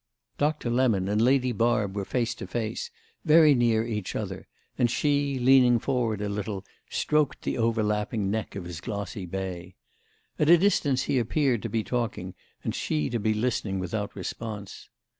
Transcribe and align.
Doctor 0.39 0.71
Lemon 0.71 1.07
and 1.07 1.21
Lady 1.21 1.51
Barb 1.51 1.95
were 1.95 2.05
face 2.05 2.33
to 2.33 2.47
face, 2.47 2.89
very 3.23 3.53
near 3.53 3.85
each 3.85 4.15
other, 4.15 4.47
and 4.75 4.89
she, 4.89 5.37
leaning 5.37 5.77
forward 5.77 6.21
a 6.23 6.27
little, 6.27 6.65
stroked 6.89 7.43
the 7.43 7.59
overlapping 7.59 8.31
neck 8.31 8.55
of 8.55 8.63
his 8.65 8.81
glossy 8.81 9.27
bay. 9.27 9.75
At 10.39 10.49
a 10.49 10.57
distance 10.57 11.03
he 11.03 11.19
appeared 11.19 11.61
to 11.61 11.69
be 11.69 11.83
talking 11.83 12.33
and 12.63 12.73
she 12.73 13.11
to 13.11 13.19
be 13.19 13.35
listening 13.35 13.77
without 13.77 14.15
response. 14.15 14.89